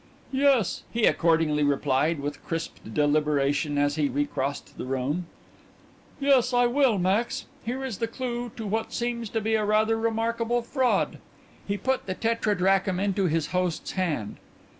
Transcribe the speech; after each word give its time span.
"Yes," 0.33 0.81
he 0.91 1.05
accordingly 1.05 1.61
replied, 1.61 2.21
with 2.21 2.43
crisp 2.43 2.77
deliberation, 2.91 3.77
as 3.77 3.97
he 3.97 4.09
recrossed 4.09 4.75
the 4.79 4.85
room; 4.85 5.27
"yes, 6.19 6.53
I 6.55 6.65
will, 6.65 6.97
Max. 6.97 7.45
Here 7.63 7.85
is 7.85 7.99
the 7.99 8.07
clue 8.07 8.51
to 8.55 8.65
what 8.65 8.93
seems 8.93 9.29
to 9.29 9.39
be 9.39 9.53
a 9.53 9.63
rather 9.63 9.97
remarkable 9.99 10.63
fraud." 10.63 11.19
He 11.67 11.77
put 11.77 12.07
the 12.07 12.15
tetradrachm 12.15 12.99
into 12.99 13.27
his 13.27 13.49
host's 13.53 13.91
hand. 13.91 14.37